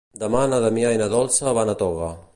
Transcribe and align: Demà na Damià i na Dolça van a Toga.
Demà 0.21 0.39
na 0.53 0.59
Damià 0.63 0.95
i 0.95 1.01
na 1.03 1.11
Dolça 1.17 1.57
van 1.59 1.73
a 1.75 1.81
Toga. 1.83 2.13